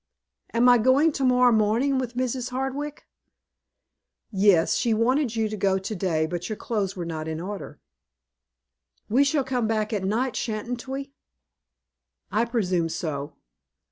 "Am 0.51 0.67
I 0.67 0.79
going 0.79 1.11
to 1.11 1.23
morrow 1.23 1.51
morning 1.51 1.99
with 1.99 2.15
Mrs. 2.15 2.49
Hardwick?" 2.49 3.05
"Yes. 4.31 4.73
She 4.73 4.95
wanted 4.95 5.35
you 5.35 5.47
to 5.47 5.55
go 5.55 5.77
to 5.77 5.95
day, 5.95 6.25
but 6.25 6.49
your 6.49 6.55
clothes 6.55 6.95
were 6.95 7.05
not 7.05 7.27
in 7.27 7.39
order." 7.39 7.79
"We 9.09 9.23
shall 9.23 9.43
come 9.43 9.67
back 9.67 9.93
at 9.93 10.03
night, 10.03 10.35
sha'n't 10.35 10.87
we?" 10.87 11.13
"I 12.31 12.45
presume 12.45 12.89
so." 12.89 13.35